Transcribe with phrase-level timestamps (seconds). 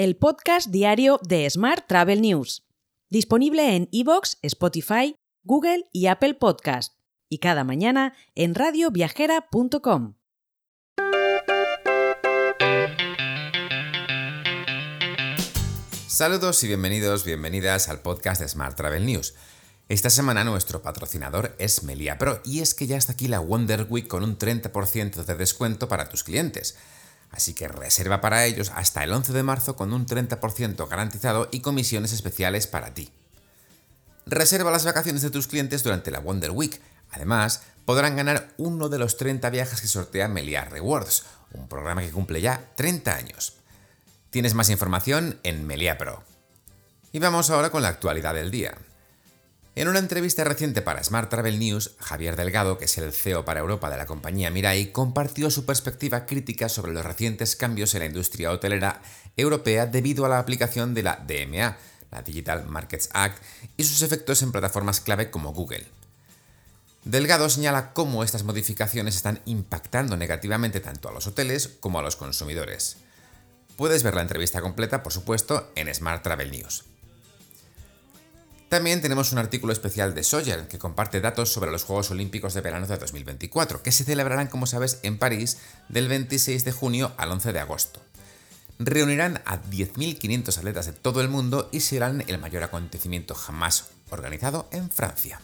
[0.00, 2.66] el podcast diario de Smart Travel News,
[3.10, 6.94] disponible en iVoox, Spotify, Google y Apple Podcast,
[7.28, 10.14] y cada mañana en radioviajera.com.
[16.06, 19.34] Saludos y bienvenidos, bienvenidas al podcast de Smart Travel News.
[19.90, 23.86] Esta semana nuestro patrocinador es Melia Pro y es que ya está aquí la Wonder
[23.90, 26.78] Week con un 30% de descuento para tus clientes.
[27.30, 31.60] Así que reserva para ellos hasta el 11 de marzo con un 30% garantizado y
[31.60, 33.10] comisiones especiales para ti.
[34.26, 36.80] Reserva las vacaciones de tus clientes durante la Wonder Week.
[37.12, 42.10] Además, podrán ganar uno de los 30 viajes que sortea Melia Rewards, un programa que
[42.10, 43.54] cumple ya 30 años.
[44.30, 46.22] Tienes más información en Melia Pro.
[47.12, 48.76] Y vamos ahora con la actualidad del día.
[49.76, 53.60] En una entrevista reciente para Smart Travel News, Javier Delgado, que es el CEO para
[53.60, 58.06] Europa de la compañía Mirai, compartió su perspectiva crítica sobre los recientes cambios en la
[58.06, 59.00] industria hotelera
[59.36, 61.76] europea debido a la aplicación de la DMA,
[62.10, 63.40] la Digital Markets Act,
[63.76, 65.86] y sus efectos en plataformas clave como Google.
[67.04, 72.16] Delgado señala cómo estas modificaciones están impactando negativamente tanto a los hoteles como a los
[72.16, 72.96] consumidores.
[73.76, 76.89] Puedes ver la entrevista completa, por supuesto, en Smart Travel News.
[78.70, 82.60] También tenemos un artículo especial de Sawyer que comparte datos sobre los Juegos Olímpicos de
[82.60, 87.32] Verano de 2024, que se celebrarán, como sabes, en París del 26 de junio al
[87.32, 88.00] 11 de agosto.
[88.78, 94.68] Reunirán a 10.500 atletas de todo el mundo y serán el mayor acontecimiento jamás organizado
[94.70, 95.40] en Francia.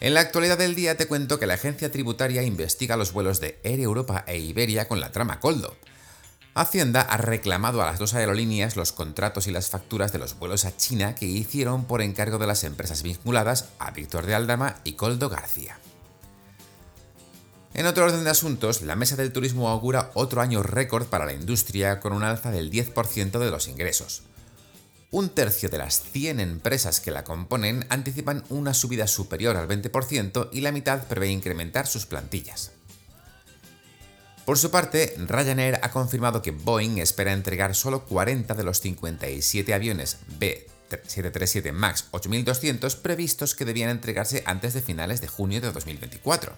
[0.00, 3.60] En la actualidad del día te cuento que la agencia tributaria investiga los vuelos de
[3.64, 5.76] Air Europa e Iberia con la trama Coldo,
[6.54, 10.64] Hacienda ha reclamado a las dos aerolíneas los contratos y las facturas de los vuelos
[10.64, 14.94] a China que hicieron por encargo de las empresas vinculadas a Víctor de Aldama y
[14.94, 15.78] Coldo García.
[17.72, 21.34] En otro orden de asuntos, la Mesa del Turismo augura otro año récord para la
[21.34, 24.24] industria con un alza del 10% de los ingresos.
[25.12, 30.48] Un tercio de las 100 empresas que la componen anticipan una subida superior al 20%
[30.52, 32.72] y la mitad prevé incrementar sus plantillas.
[34.50, 39.72] Por su parte, Ryanair ha confirmado que Boeing espera entregar solo 40 de los 57
[39.72, 46.52] aviones B737 MAX 8200 previstos que debían entregarse antes de finales de junio de 2024.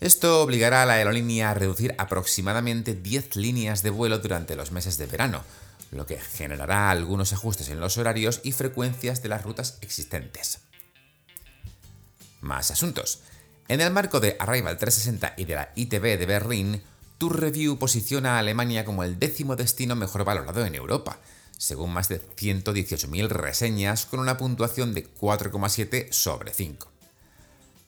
[0.00, 4.98] Esto obligará a la aerolínea a reducir aproximadamente 10 líneas de vuelo durante los meses
[4.98, 5.44] de verano,
[5.92, 10.62] lo que generará algunos ajustes en los horarios y frecuencias de las rutas existentes.
[12.40, 13.22] Más asuntos.
[13.68, 16.82] En el marco de Arrival 360 y de la ITB de Berlín,
[17.18, 21.18] Tour Review posiciona a Alemania como el décimo destino mejor valorado en Europa,
[21.58, 26.92] según más de 118.000 reseñas con una puntuación de 4,7 sobre 5.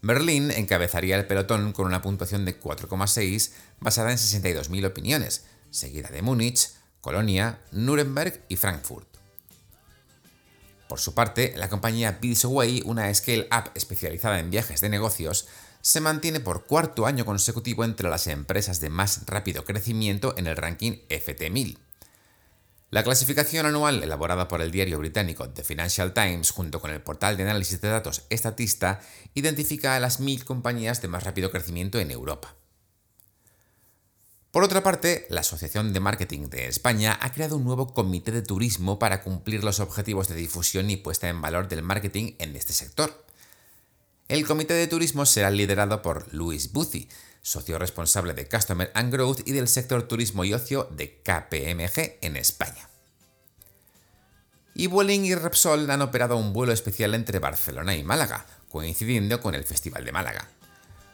[0.02, 6.22] Berlín encabezaría el pelotón con una puntuación de 4,6 basada en 62.000 opiniones, seguida de
[6.22, 9.07] Múnich, Colonia, Nuremberg y Frankfurt.
[10.88, 15.46] Por su parte, la compañía Away, una scale-up especializada en viajes de negocios,
[15.82, 20.56] se mantiene por cuarto año consecutivo entre las empresas de más rápido crecimiento en el
[20.56, 21.78] ranking FT1000.
[22.90, 27.36] La clasificación anual elaborada por el diario británico The Financial Times junto con el portal
[27.36, 29.00] de análisis de datos Statista
[29.34, 32.54] identifica a las mil compañías de más rápido crecimiento en Europa.
[34.50, 38.40] Por otra parte, la Asociación de Marketing de España ha creado un nuevo comité de
[38.40, 42.72] turismo para cumplir los objetivos de difusión y puesta en valor del marketing en este
[42.72, 43.26] sector.
[44.28, 47.10] El comité de turismo será liderado por Luis Buzzi,
[47.42, 52.36] socio responsable de Customer and Growth y del sector turismo y ocio de KPMG en
[52.36, 52.88] España.
[54.74, 59.54] Y Vueling y Repsol han operado un vuelo especial entre Barcelona y Málaga, coincidiendo con
[59.54, 60.48] el Festival de Málaga.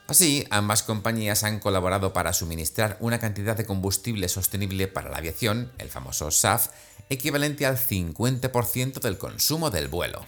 [0.06, 5.72] Así, ambas compañías han colaborado para suministrar una cantidad de combustible sostenible para la aviación,
[5.78, 6.68] el famoso SAF,
[7.08, 10.26] equivalente al 50% del consumo del vuelo.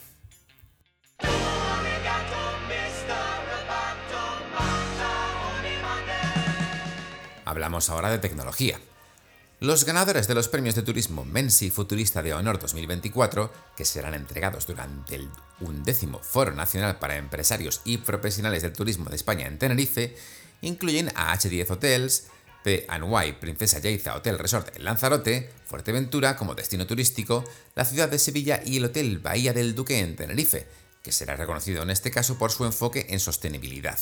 [7.44, 8.80] Hablamos ahora de tecnología.
[9.58, 14.66] Los ganadores de los premios de turismo Mensi Futurista de Honor 2024, que serán entregados
[14.66, 15.30] durante el
[15.60, 20.14] undécimo Foro Nacional para Empresarios y Profesionales del Turismo de España en Tenerife,
[20.60, 22.26] incluyen a H10 Hotels,
[22.64, 27.42] P&Y Princesa Yaiza Hotel Resort en Lanzarote, Fuerteventura como destino turístico,
[27.74, 30.66] la ciudad de Sevilla y el Hotel Bahía del Duque en Tenerife,
[31.02, 33.98] que será reconocido en este caso por su enfoque en sostenibilidad.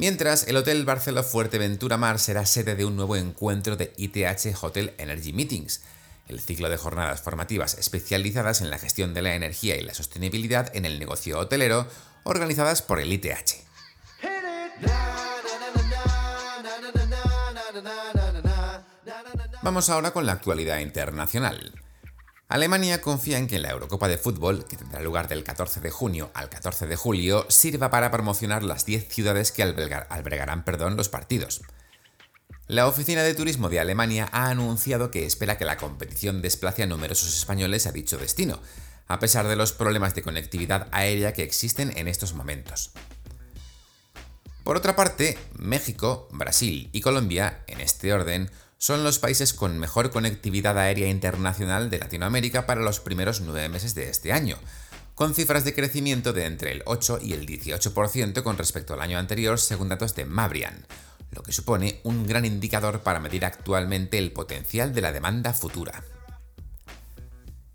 [0.00, 4.94] Mientras, el Hotel Barceló Fuerteventura Mar será sede de un nuevo encuentro de ITH Hotel
[4.96, 5.82] Energy Meetings,
[6.26, 10.74] el ciclo de jornadas formativas especializadas en la gestión de la energía y la sostenibilidad
[10.74, 11.86] en el negocio hotelero,
[12.22, 13.56] organizadas por el ITH.
[19.60, 21.74] Vamos ahora con la actualidad internacional.
[22.50, 26.32] Alemania confía en que la Eurocopa de Fútbol, que tendrá lugar del 14 de junio
[26.34, 31.62] al 14 de julio, sirva para promocionar las 10 ciudades que albergarán perdón, los partidos.
[32.66, 36.86] La Oficina de Turismo de Alemania ha anunciado que espera que la competición desplace a
[36.86, 38.58] numerosos españoles a dicho destino,
[39.06, 42.90] a pesar de los problemas de conectividad aérea que existen en estos momentos.
[44.64, 48.50] Por otra parte, México, Brasil y Colombia, en este orden,
[48.80, 53.94] son los países con mejor conectividad aérea internacional de Latinoamérica para los primeros nueve meses
[53.94, 54.56] de este año,
[55.14, 59.18] con cifras de crecimiento de entre el 8 y el 18% con respecto al año
[59.18, 60.86] anterior según datos de Mabrian,
[61.30, 66.02] lo que supone un gran indicador para medir actualmente el potencial de la demanda futura.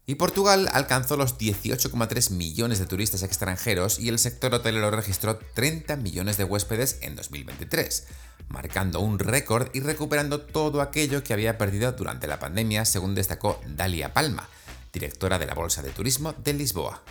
[0.07, 5.97] Y Portugal alcanzó los 18,3 millones de turistas extranjeros y el sector hotelero registró 30
[5.97, 8.07] millones de huéspedes en 2023,
[8.49, 13.59] marcando un récord y recuperando todo aquello que había perdido durante la pandemia, según destacó
[13.67, 14.47] Dalia Palma,
[14.93, 17.01] directora de la Bolsa de Turismo de Lisboa.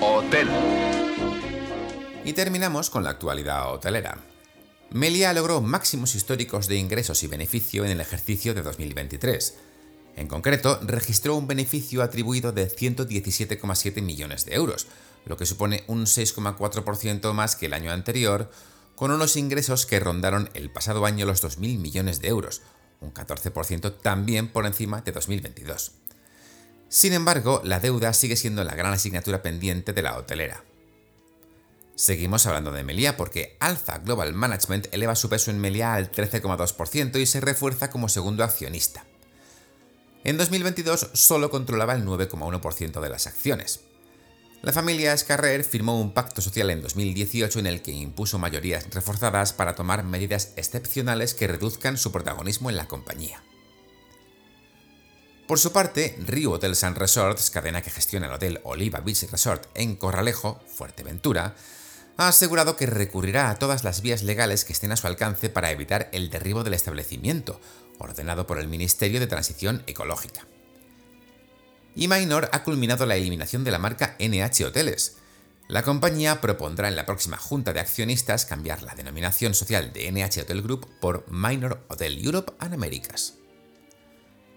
[0.00, 0.48] Hotel.
[2.24, 4.18] Y terminamos con la actualidad hotelera.
[4.90, 9.58] Melia logró máximos históricos de ingresos y beneficio en el ejercicio de 2023.
[10.16, 14.88] En concreto, registró un beneficio atribuido de 117,7 millones de euros,
[15.28, 18.50] lo que supone un 6,4% más que el año anterior,
[18.96, 22.62] con unos ingresos que rondaron el pasado año los 2.000 millones de euros,
[23.00, 25.92] un 14% también por encima de 2022.
[26.88, 30.64] Sin embargo, la deuda sigue siendo la gran asignatura pendiente de la hotelera.
[31.94, 37.20] Seguimos hablando de Melia porque Alpha Global Management eleva su peso en Melia al 13,2%
[37.20, 39.04] y se refuerza como segundo accionista.
[40.24, 43.80] En 2022 solo controlaba el 9,1% de las acciones.
[44.60, 49.52] La familia Escarrer firmó un pacto social en 2018 en el que impuso mayorías reforzadas
[49.52, 53.40] para tomar medidas excepcionales que reduzcan su protagonismo en la compañía.
[55.46, 59.66] Por su parte, Rio Hotels and Resorts, cadena que gestiona el hotel Oliva Beach Resort
[59.74, 61.54] en Corralejo, Fuerteventura,
[62.16, 65.70] ha asegurado que recurrirá a todas las vías legales que estén a su alcance para
[65.70, 67.60] evitar el derribo del establecimiento,
[67.98, 70.46] ordenado por el Ministerio de Transición Ecológica.
[71.98, 75.16] Y Minor ha culminado la eliminación de la marca NH Hoteles.
[75.66, 80.42] La compañía propondrá en la próxima junta de accionistas cambiar la denominación social de NH
[80.42, 83.34] Hotel Group por Minor Hotel Europe and Americas.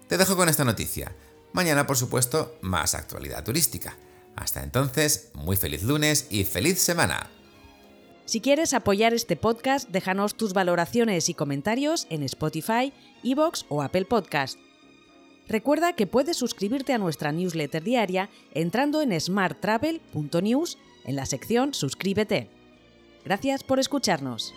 [0.06, 1.16] Te dejo con esta noticia.
[1.52, 3.96] Mañana, por supuesto, más actualidad turística.
[4.36, 7.28] Hasta entonces, muy feliz lunes y feliz semana.
[8.24, 12.92] Si quieres apoyar este podcast, déjanos tus valoraciones y comentarios en Spotify,
[13.24, 14.60] Evox o Apple Podcast.
[15.52, 22.48] Recuerda que puedes suscribirte a nuestra newsletter diaria entrando en smarttravel.news en la sección Suscríbete.
[23.26, 24.54] Gracias por escucharnos.